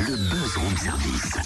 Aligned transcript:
le 0.00 0.16
buzz 0.16 0.56
room 0.56 0.76
service. 0.76 1.36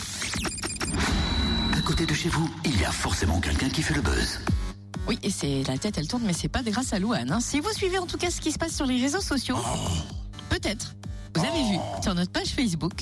À 1.77 1.81
côté 1.83 2.07
de 2.07 2.15
chez 2.15 2.29
vous, 2.29 2.49
il 2.65 2.81
y 2.81 2.85
a 2.85 2.93
forcément 2.93 3.41
quelqu'un 3.41 3.69
qui 3.69 3.83
fait 3.83 3.95
le 3.95 4.01
buzz. 4.03 4.41
Oui, 5.07 5.19
et 5.23 5.31
c'est 5.31 5.63
la 5.65 5.77
tête, 5.77 5.99
elle 5.99 6.09
tourne, 6.09 6.23
mais 6.25 6.33
c'est 6.33 6.49
pas 6.49 6.63
grâce 6.63 6.93
à 6.93 6.99
Louane. 6.99 7.31
hein. 7.31 7.41
Si 7.41 7.61
vous 7.61 7.71
suivez 7.73 7.99
en 7.99 8.07
tout 8.07 8.17
cas 8.17 8.31
ce 8.31 8.41
qui 8.41 8.53
se 8.53 8.59
passe 8.59 8.75
sur 8.75 8.87
les 8.87 9.01
réseaux 9.01 9.21
sociaux, 9.21 9.59
peut-être, 10.49 10.95
vous 11.35 11.45
avez 11.45 11.63
vu 11.71 11.79
sur 12.03 12.15
notre 12.15 12.31
page 12.33 12.49
Facebook 12.49 12.93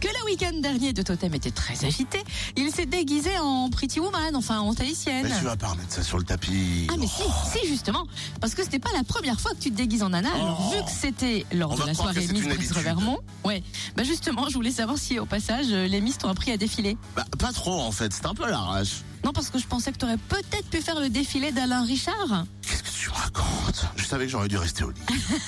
que 0.00 0.08
le 0.08 0.24
week-end 0.30 0.52
dernier 0.60 0.92
de 0.92 1.02
Totem 1.02 1.34
était 1.34 1.50
très 1.50 1.84
agité. 1.84 2.22
Il 2.56 2.70
s'est 2.72 2.86
déguisé 2.86 3.36
en 3.38 3.68
Pretty 3.70 4.00
Woman, 4.00 4.36
enfin 4.36 4.60
en 4.60 4.72
tahitienne. 4.74 5.26
Mais 5.28 5.36
tu 5.38 5.44
vas 5.44 5.56
pas 5.56 5.68
remettre 5.68 5.92
ça 5.92 6.02
sur 6.02 6.18
le 6.18 6.24
tapis. 6.24 6.86
Ah 6.90 6.94
mais 6.98 7.06
si, 7.06 7.22
si 7.58 7.66
justement, 7.66 8.06
parce 8.40 8.54
que 8.54 8.62
c'était 8.62 8.78
pas 8.78 8.92
la 8.96 9.02
première 9.04 9.40
fois 9.40 9.52
que 9.52 9.60
tu 9.60 9.70
te 9.70 9.76
déguises 9.76 10.02
en 10.02 10.10
Nana. 10.10 10.32
Alors 10.34 10.58
Oh. 10.70 10.74
vu 10.76 10.82
que 10.84 10.90
c'était 10.90 11.46
lors 11.52 11.72
On 11.72 11.76
de 11.76 11.86
la 11.86 11.94
soirée 11.94 12.26
Miss 12.32 12.46
habitude. 12.46 12.72
Revermont, 12.76 13.18
ouais, 13.44 13.62
bah 13.96 14.02
justement, 14.04 14.48
je 14.48 14.54
voulais 14.54 14.70
savoir 14.70 14.98
si 14.98 15.18
au 15.18 15.26
passage 15.26 15.66
euh, 15.70 15.86
les 15.88 16.00
Miss 16.00 16.18
t'ont 16.18 16.28
appris 16.28 16.50
à 16.52 16.56
défiler. 16.56 16.96
Bah, 17.16 17.24
pas 17.38 17.52
trop 17.52 17.80
en 17.80 17.92
fait, 17.92 18.12
c'est 18.12 18.26
un 18.26 18.34
peu 18.34 18.44
à 18.44 18.50
l'arrache. 18.50 19.02
Non, 19.24 19.32
parce 19.32 19.50
que 19.50 19.58
je 19.58 19.66
pensais 19.66 19.90
que 19.90 19.98
tu 19.98 20.04
aurais 20.04 20.16
peut-être 20.16 20.68
pu 20.70 20.80
faire 20.80 21.00
le 21.00 21.08
défilé 21.08 21.50
d'Alain 21.50 21.84
Richard. 21.84 22.44
Qu'est-ce 22.62 22.82
que 22.84 22.90
tu 23.02 23.10
racontes? 23.10 23.86
Je 23.96 24.04
savais 24.04 24.26
que 24.26 24.30
j'aurais 24.30 24.46
dû 24.48 24.56
rester 24.58 24.84
au 24.84 24.90
lit. 24.90 25.00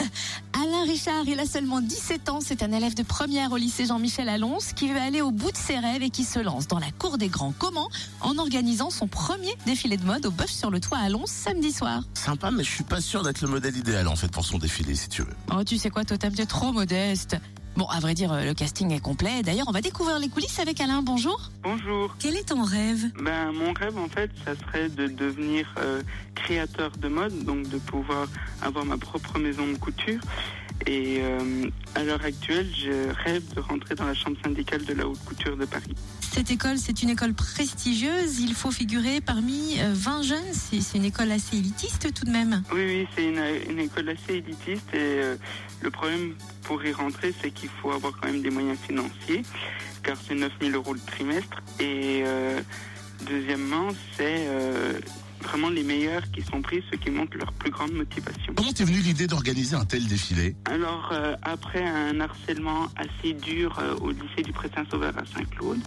Alain 0.81 0.93
Richard, 0.93 1.25
il 1.27 1.39
a 1.39 1.47
seulement 1.47 1.81
17 1.81 2.29
ans, 2.31 2.39
c'est 2.41 2.63
un 2.63 2.73
élève 2.73 2.95
de 2.95 3.03
première 3.03 3.53
au 3.53 3.57
lycée 3.57 3.87
Jean-Michel 3.87 4.29
Allons 4.29 4.59
qui 4.77 4.91
veut 4.91 4.99
aller 4.99 5.21
au 5.21 5.31
bout 5.31 5.51
de 5.51 5.57
ses 5.57 5.79
rêves 5.79 6.03
et 6.03 6.11
qui 6.11 6.25
se 6.25 6.39
lance 6.39 6.69
dans 6.69 6.79
la 6.79 6.91
cour 6.91 7.19
des 7.19 7.29
grands. 7.29 7.53
Comment 7.59 7.89
En 8.21 8.39
organisant 8.39 8.89
son 8.91 9.07
premier 9.07 9.53
défilé 9.67 9.97
de 9.97 10.05
mode 10.05 10.25
au 10.27 10.31
bœuf 10.31 10.51
sur 10.51 10.71
le 10.71 10.81
toit 10.81 10.99
à 10.99 11.09
Lons 11.09 11.27
samedi 11.27 11.73
soir. 11.73 12.05
Sympa, 12.15 12.51
mais 12.51 12.65
je 12.65 12.71
suis 12.71 12.85
pas 12.85 13.01
sûr 13.01 13.23
d'être 13.23 13.43
le 13.43 13.49
modèle 13.49 13.77
idéal 13.77 14.09
en 14.09 14.17
fait 14.17 14.31
pour 14.31 14.45
son 14.45 14.59
défilé 14.59 14.95
si 14.95 15.09
tu 15.09 15.23
veux. 15.23 15.35
Oh, 15.53 15.65
tu 15.65 15.77
sais 15.77 15.91
quoi, 15.91 16.05
Totem, 16.05 16.33
t'es 16.35 16.47
trop 16.47 16.73
modeste. 16.73 17.37
Bon, 17.77 17.87
à 17.87 18.01
vrai 18.01 18.15
dire, 18.15 18.33
euh, 18.33 18.45
le 18.45 18.55
casting 18.55 18.91
est 18.93 19.01
complet. 19.01 19.43
D'ailleurs, 19.43 19.67
on 19.69 19.73
va 19.73 19.81
découvrir 19.81 20.19
les 20.19 20.29
coulisses 20.29 20.59
avec 20.59 20.81
Alain. 20.81 21.03
Bonjour. 21.03 21.51
Bonjour. 21.63 22.17
Quel 22.19 22.37
est 22.37 22.49
ton 22.49 22.63
rêve? 22.63 23.11
Ben, 23.23 23.53
mon 23.53 23.73
rêve, 23.73 23.97
en 23.97 24.09
fait, 24.09 24.31
ça 24.45 24.55
serait 24.57 24.89
de 24.89 25.07
devenir 25.07 25.73
euh, 25.79 26.03
créateur 26.35 26.91
de 26.91 27.09
mode, 27.09 27.45
donc 27.45 27.69
de 27.69 27.79
pouvoir 27.79 28.27
avoir 28.63 28.85
ma 28.85 28.99
propre 28.99 29.39
maison 29.39 29.67
de 29.69 29.77
couture. 29.77 30.21
Et 30.87 31.19
euh, 31.21 31.69
à 31.95 32.03
l'heure 32.05 32.25
actuelle, 32.25 32.69
je 32.75 33.11
rêve 33.25 33.43
de 33.55 33.61
rentrer 33.61 33.95
dans 33.95 34.07
la 34.07 34.15
chambre 34.15 34.37
syndicale 34.43 34.85
de 34.85 34.95
la 34.95 35.07
haute 35.07 35.23
couture 35.25 35.57
de 35.57 35.65
Paris. 35.65 35.95
Cette 36.21 36.51
école, 36.51 36.79
c'est 36.79 37.03
une 37.03 37.11
école 37.11 37.35
prestigieuse. 37.35 38.41
Il 38.41 38.55
faut 38.55 38.71
figurer 38.71 39.21
parmi 39.21 39.79
euh, 39.81 39.93
20 39.93 40.23
jeunes. 40.23 40.53
C'est 40.53 40.97
une 40.97 41.05
école 41.05 41.31
assez 41.33 41.57
élitiste 41.57 42.13
tout 42.15 42.25
de 42.25 42.31
même. 42.31 42.63
Oui, 42.73 42.85
oui, 42.85 43.07
c'est 43.15 43.25
une, 43.25 43.43
une 43.71 43.79
école 43.79 44.09
assez 44.09 44.35
élitiste 44.39 44.89
et 44.95 44.99
euh, 45.21 45.37
le 45.83 45.91
problème 45.91 46.35
pour 46.63 46.85
y 46.85 46.93
rentrer, 46.93 47.35
c'est 47.41 47.51
qu'il 47.51 47.69
faut 47.69 47.91
avoir 47.91 48.13
quand 48.21 48.29
même 48.29 48.43
des 48.43 48.51
moyens 48.51 48.79
financiers, 48.79 49.43
car 50.03 50.17
c'est 50.27 50.35
9000 50.35 50.75
euros 50.75 50.95
le 50.95 51.01
trimestre. 51.01 51.63
Et 51.79 52.23
euh, 52.25 52.61
deuxièmement, 53.27 53.89
c'est 54.17 54.47
euh, 54.47 54.93
vraiment 55.43 55.71
les 55.71 55.83
meilleurs 55.83 56.23
qui 56.33 56.43
sont 56.43 56.61
pris, 56.63 56.83
ceux 56.91 56.99
qui 56.99 57.11
montrent 57.11 57.37
leur 57.37 57.53
plus 57.53 57.71
grande 57.71 57.93
motivation. 57.93 58.53
Comment 58.55 58.73
t'es 58.73 58.85
venue 58.85 58.99
l'idée 58.99 59.27
d'organiser 59.27 59.77
un 59.77 59.85
tel 59.85 60.07
défilé? 60.07 60.55
Alors, 60.67 61.11
euh, 61.13 61.35
après 61.43 61.85
un 61.85 62.21
harcèlement 62.21 62.89
assez 62.97 63.33
dur 63.33 63.79
euh, 63.81 63.95
au 63.97 64.11
lycée 64.11 64.43
du 64.43 64.53
Pré-Saint-Sauveur 64.53 65.15
à 65.17 65.25
Saint-Claude, 65.27 65.81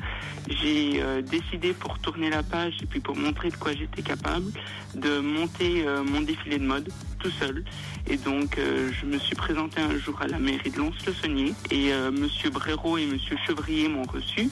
j'ai 0.49 1.01
euh, 1.01 1.21
décidé 1.21 1.73
pour 1.73 1.99
tourner 1.99 2.29
la 2.29 2.43
page 2.43 2.73
et 2.81 2.85
puis 2.85 2.99
pour 2.99 3.15
montrer 3.15 3.49
de 3.49 3.55
quoi 3.55 3.73
j'étais 3.73 4.01
capable, 4.01 4.51
de 4.95 5.19
monter 5.19 5.85
mon 6.05 6.21
défilé 6.21 6.59
de 6.59 6.65
mode 6.65 6.89
tout 7.19 7.31
seul. 7.31 7.63
Et 8.07 8.17
donc, 8.17 8.57
je 8.59 9.05
me 9.05 9.17
suis 9.17 9.35
présenté 9.35 9.81
un 9.81 9.97
jour 9.97 10.21
à 10.21 10.27
la 10.27 10.37
mairie 10.37 10.69
de 10.69 10.77
Lons-le-Saunier 10.77 11.53
et 11.71 11.91
Monsieur 12.11 12.51
Bréraud 12.51 12.97
et 12.97 13.05
Monsieur 13.07 13.35
Chevrier 13.47 13.87
m'ont 13.87 14.03
reçu 14.03 14.49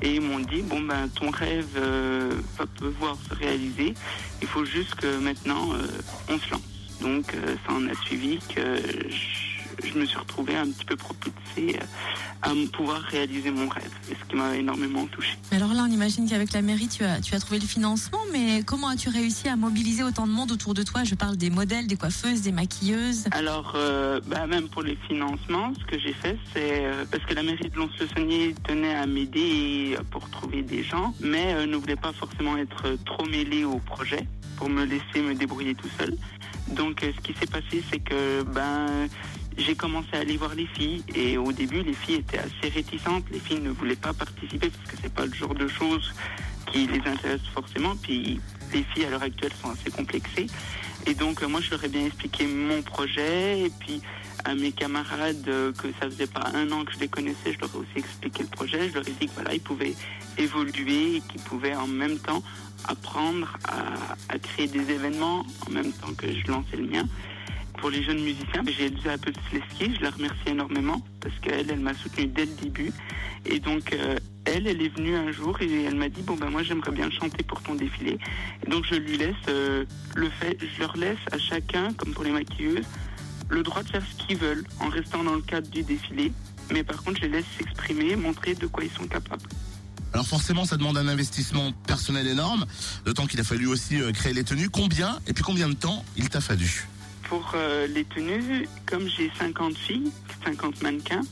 et 0.00 0.14
ils 0.14 0.20
m'ont 0.20 0.40
dit 0.40 0.62
bon 0.62 0.80
ben 0.80 1.08
ton 1.08 1.30
rêve 1.30 1.66
euh, 1.76 2.32
va 2.58 2.66
pouvoir 2.66 3.16
se 3.28 3.34
réaliser. 3.34 3.94
Il 4.40 4.48
faut 4.48 4.64
juste 4.64 4.94
que 4.94 5.18
maintenant 5.18 5.74
euh, 5.74 5.86
on 6.28 6.38
se 6.38 6.50
lance. 6.50 6.62
Donc 7.00 7.34
euh, 7.34 7.56
ça 7.66 7.74
en 7.74 7.86
a 7.88 7.94
suivi 7.94 8.38
que 8.54 8.78
je, 9.08 9.51
je 9.84 9.98
me 9.98 10.04
suis 10.04 10.18
retrouvé 10.18 10.56
un 10.56 10.68
petit 10.70 10.84
peu 10.84 10.96
propulsé 10.96 11.78
euh, 11.80 11.84
à 12.42 12.50
pouvoir 12.72 13.00
réaliser 13.00 13.50
mon 13.50 13.68
rêve, 13.68 13.90
ce 14.08 14.28
qui 14.28 14.36
m'a 14.36 14.56
énormément 14.56 15.06
touché. 15.06 15.36
Mais 15.50 15.58
alors 15.58 15.74
là, 15.74 15.84
on 15.88 15.92
imagine 15.92 16.28
qu'avec 16.28 16.52
la 16.52 16.62
mairie, 16.62 16.88
tu 16.88 17.04
as, 17.04 17.20
tu 17.20 17.34
as 17.34 17.40
trouvé 17.40 17.60
le 17.60 17.66
financement, 17.66 18.18
mais 18.32 18.62
comment 18.64 18.88
as-tu 18.88 19.08
réussi 19.08 19.48
à 19.48 19.56
mobiliser 19.56 20.02
autant 20.02 20.26
de 20.26 20.32
monde 20.32 20.50
autour 20.50 20.74
de 20.74 20.82
toi? 20.82 21.04
Je 21.04 21.14
parle 21.14 21.36
des 21.36 21.50
modèles, 21.50 21.86
des 21.86 21.96
coiffeuses, 21.96 22.42
des 22.42 22.52
maquilleuses. 22.52 23.26
Alors, 23.30 23.74
euh, 23.76 24.20
bah, 24.26 24.46
même 24.46 24.68
pour 24.68 24.82
les 24.82 24.96
financements, 25.08 25.72
ce 25.78 25.84
que 25.84 25.98
j'ai 26.00 26.12
fait, 26.12 26.36
c'est 26.52 26.84
euh, 26.84 27.04
parce 27.10 27.24
que 27.24 27.34
la 27.34 27.42
mairie 27.42 27.68
de 27.70 27.76
Lons-le-Saunier 27.76 28.54
tenait 28.64 28.94
à 28.94 29.06
m'aider 29.06 29.96
pour 30.10 30.28
trouver 30.30 30.62
des 30.62 30.82
gens, 30.82 31.14
mais 31.20 31.54
euh, 31.54 31.66
ne 31.66 31.76
voulait 31.76 31.96
pas 31.96 32.12
forcément 32.12 32.56
être 32.56 32.96
trop 33.04 33.24
mêlé 33.26 33.64
au 33.64 33.78
projet 33.78 34.26
pour 34.56 34.68
me 34.68 34.84
laisser 34.84 35.20
me 35.22 35.34
débrouiller 35.34 35.74
tout 35.74 35.88
seul. 35.98 36.16
Donc, 36.68 37.00
ce 37.02 37.20
qui 37.20 37.38
s'est 37.38 37.46
passé, 37.46 37.82
c'est 37.90 37.98
que 37.98 38.42
ben 38.42 39.08
j'ai 39.58 39.74
commencé 39.74 40.08
à 40.12 40.18
aller 40.18 40.36
voir 40.36 40.54
les 40.54 40.66
filles 40.66 41.02
et 41.14 41.36
au 41.36 41.52
début, 41.52 41.82
les 41.82 41.92
filles 41.92 42.16
étaient 42.16 42.38
assez 42.38 42.72
réticentes. 42.72 43.24
Les 43.30 43.40
filles 43.40 43.60
ne 43.60 43.70
voulaient 43.70 43.96
pas 43.96 44.12
participer 44.12 44.70
parce 44.70 44.90
que 44.90 44.96
c'est 45.02 45.12
pas 45.12 45.26
le 45.26 45.34
genre 45.34 45.54
de 45.54 45.68
choses 45.68 46.12
qui 46.66 46.86
les 46.86 46.98
intéressent 46.98 47.48
forcément. 47.54 47.94
Puis 47.96 48.40
les 48.72 48.82
filles 48.82 49.04
à 49.06 49.10
l'heure 49.10 49.22
actuelle 49.22 49.52
sont 49.60 49.70
assez 49.70 49.90
complexées. 49.90 50.46
Et 51.06 51.14
donc, 51.14 51.42
euh, 51.42 51.48
moi, 51.48 51.60
je 51.60 51.70
leur 51.70 51.84
ai 51.84 51.88
bien 51.88 52.06
expliqué 52.06 52.46
mon 52.46 52.80
projet. 52.82 53.60
Et 53.60 53.70
puis, 53.80 54.00
à 54.44 54.54
mes 54.54 54.72
camarades, 54.72 55.44
euh, 55.48 55.72
que 55.72 55.88
ça 56.00 56.08
faisait 56.08 56.26
pas 56.26 56.50
un 56.54 56.70
an 56.70 56.84
que 56.84 56.92
je 56.92 57.00
les 57.00 57.08
connaissais, 57.08 57.52
je 57.52 57.58
leur 57.58 57.70
ai 57.74 57.78
aussi 57.78 57.96
expliqué 57.96 58.42
le 58.42 58.48
projet. 58.48 58.88
Je 58.88 58.94
leur 58.94 59.06
ai 59.06 59.12
dit 59.12 59.26
que 59.26 59.34
voilà, 59.34 59.54
ils 59.54 59.60
pouvaient 59.60 59.94
évoluer 60.38 61.16
et 61.16 61.20
qu'ils 61.20 61.42
pouvaient 61.42 61.74
en 61.74 61.86
même 61.86 62.18
temps 62.18 62.42
apprendre 62.88 63.58
à, 63.68 64.34
à 64.34 64.38
créer 64.38 64.66
des 64.66 64.90
événements 64.90 65.44
en 65.66 65.70
même 65.70 65.92
temps 65.92 66.12
que 66.16 66.26
je 66.32 66.46
lançais 66.50 66.76
le 66.76 66.86
mien. 66.86 67.04
Pour 67.82 67.90
les 67.90 68.04
jeunes 68.04 68.22
musiciens, 68.22 68.62
j'ai 68.64 68.86
Elsa 68.86 69.14
Apelsleski, 69.14 69.96
je 69.96 70.02
la 70.02 70.10
remercie 70.10 70.46
énormément 70.46 71.04
parce 71.20 71.34
qu'elle, 71.40 71.68
elle 71.68 71.80
m'a 71.80 71.94
soutenue 71.94 72.28
dès 72.28 72.44
le 72.44 72.52
début. 72.52 72.92
Et 73.44 73.58
donc, 73.58 73.92
euh, 73.92 74.16
elle, 74.44 74.68
elle 74.68 74.80
est 74.80 74.96
venue 74.96 75.16
un 75.16 75.32
jour 75.32 75.60
et 75.60 75.82
elle 75.82 75.96
m'a 75.96 76.08
dit 76.08 76.22
bon 76.22 76.36
ben 76.36 76.48
moi 76.48 76.62
j'aimerais 76.62 76.92
bien 76.92 77.10
chanter 77.10 77.42
pour 77.42 77.60
ton 77.60 77.74
défilé. 77.74 78.18
Et 78.64 78.70
donc 78.70 78.84
je 78.88 78.94
lui 78.94 79.18
laisse 79.18 79.34
euh, 79.48 79.84
le 80.14 80.30
fait, 80.30 80.56
je 80.60 80.78
leur 80.78 80.96
laisse 80.96 81.18
à 81.32 81.38
chacun, 81.38 81.92
comme 81.94 82.12
pour 82.12 82.22
les 82.22 82.30
maquilleuses, 82.30 82.86
le 83.48 83.64
droit 83.64 83.82
de 83.82 83.88
faire 83.88 84.04
ce 84.12 84.26
qu'ils 84.26 84.36
veulent 84.38 84.64
en 84.78 84.88
restant 84.88 85.24
dans 85.24 85.34
le 85.34 85.42
cadre 85.42 85.68
du 85.68 85.82
défilé. 85.82 86.32
Mais 86.72 86.84
par 86.84 87.02
contre, 87.02 87.16
je 87.16 87.22
les 87.22 87.32
laisse 87.32 87.46
s'exprimer, 87.58 88.14
montrer 88.14 88.54
de 88.54 88.68
quoi 88.68 88.84
ils 88.84 88.92
sont 88.92 89.08
capables. 89.08 89.48
Alors 90.12 90.28
forcément, 90.28 90.64
ça 90.64 90.76
demande 90.76 90.98
un 90.98 91.08
investissement 91.08 91.72
personnel 91.84 92.28
énorme, 92.28 92.64
d'autant 93.04 93.26
qu'il 93.26 93.40
a 93.40 93.44
fallu 93.44 93.66
aussi 93.66 94.00
euh, 94.00 94.12
créer 94.12 94.34
les 94.34 94.44
tenues. 94.44 94.70
Combien 94.70 95.18
et 95.26 95.32
puis 95.32 95.42
combien 95.42 95.68
de 95.68 95.74
temps 95.74 96.04
il 96.16 96.28
t'a 96.28 96.40
fallu? 96.40 96.86
Pour 97.32 97.52
euh, 97.54 97.86
les 97.86 98.04
tenues, 98.04 98.68
comme 98.84 99.08
j'ai 99.08 99.32
50 99.38 99.74
filles, 99.78 100.12
50 100.44 100.82
mannequins, 100.82 101.22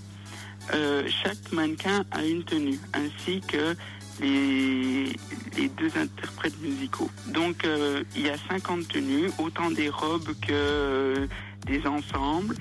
euh, 0.73 1.07
chaque 1.23 1.53
mannequin 1.53 2.05
a 2.11 2.25
une 2.25 2.43
tenue, 2.43 2.81
ainsi 2.95 3.43
que 3.43 3.77
les, 4.19 5.13
deux 5.77 5.93
interprètes 5.99 6.59
musicaux. 6.63 7.11
Donc 7.27 7.67
euh, 7.67 8.03
il 8.17 8.23
y 8.23 8.31
a 8.31 8.37
50 8.49 8.89
tenues, 8.89 9.31
autant 9.39 9.71
des 9.71 9.91
robes 9.91 10.33
que 10.41 11.29
des 11.67 11.87
ensembles, 11.87 12.57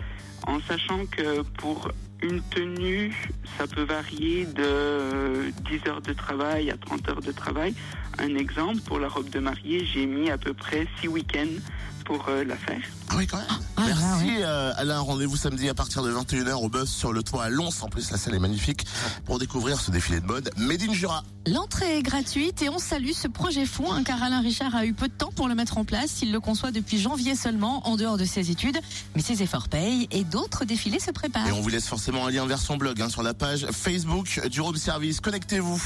en 0.45 0.59
sachant 0.59 1.05
que 1.05 1.41
pour 1.59 1.93
une 2.21 2.41
tenue, 2.41 3.15
ça 3.57 3.67
peut 3.67 3.83
varier 3.83 4.47
de 4.47 4.63
euh, 4.63 5.51
10 5.71 5.87
heures 5.87 6.01
de 6.01 6.11
travail 6.11 6.71
à 6.71 6.77
30 6.77 7.07
heures 7.07 7.21
de 7.21 7.31
travail. 7.31 7.73
Un 8.17 8.35
exemple, 8.35 8.81
pour 8.81 8.99
la 8.99 9.07
robe 9.07 9.29
de 9.29 9.39
mariée, 9.39 9.85
j'ai 9.85 10.05
mis 10.05 10.29
à 10.29 10.37
peu 10.37 10.53
près 10.53 10.87
6 10.99 11.07
week-ends 11.07 11.61
pour 12.09 12.25
euh, 12.27 12.43
la 12.43 12.55
faire. 12.55 12.81
Ah 13.09 13.13
oui, 13.17 13.27
quand 13.27 13.37
même. 13.37 13.45
Ah, 13.77 13.83
Merci 13.85 14.01
là, 14.01 14.17
ouais. 14.17 14.43
euh, 14.43 14.73
Alain. 14.77 14.99
Rendez-vous 14.99 15.37
samedi 15.37 15.69
à 15.69 15.75
partir 15.75 16.01
de 16.01 16.11
21h 16.11 16.53
au 16.53 16.67
buzz 16.67 16.89
sur 16.89 17.13
le 17.13 17.21
toit 17.21 17.43
à 17.43 17.49
Lons. 17.49 17.69
En 17.83 17.87
plus, 17.89 18.09
la 18.09 18.17
salle 18.17 18.33
est 18.33 18.39
magnifique 18.39 18.85
pour 19.25 19.37
découvrir 19.37 19.79
ce 19.79 19.91
défilé 19.91 20.19
de 20.19 20.25
mode 20.25 20.49
Made 20.57 20.81
in 20.81 20.93
Jura. 20.93 21.23
L'entrée 21.45 21.99
est 21.99 22.01
gratuite 22.03 22.63
et 22.63 22.69
on 22.69 22.79
salue 22.79 23.11
ce 23.13 23.27
projet 23.27 23.65
fond, 23.67 23.91
hein, 23.91 24.03
car 24.03 24.21
Alain 24.23 24.41
Richard 24.41 24.75
a 24.75 24.85
eu 24.85 24.93
peu 24.93 25.07
de 25.07 25.13
temps 25.13 25.31
pour 25.35 25.47
le 25.47 25.53
mettre 25.55 25.77
en 25.77 25.85
place. 25.85 26.21
Il 26.23 26.31
le 26.31 26.39
conçoit 26.39 26.71
depuis 26.71 26.99
janvier 26.99 27.35
seulement, 27.35 27.87
en 27.87 27.95
dehors 27.95 28.17
de 28.17 28.25
ses 28.25 28.49
études. 28.49 28.79
Mais 29.15 29.21
ses 29.21 29.43
efforts 29.43 29.69
payent 29.69 30.07
et 30.11 30.23
d'autres 30.23 30.65
défilés 30.65 30.99
se 30.99 31.11
préparent. 31.11 31.47
Et 31.47 31.51
on 31.51 31.61
vous 31.61 31.69
laisse 31.69 31.87
forcément 31.87 32.25
un 32.25 32.31
lien 32.31 32.45
vers 32.47 32.59
son 32.59 32.75
blog 32.77 32.99
hein, 33.01 33.09
sur 33.09 33.21
la 33.21 33.35
page 33.35 33.67
Facebook 33.71 34.41
du 34.49 34.61
Room 34.61 34.75
Service. 34.77 35.21
Connectez-vous. 35.21 35.81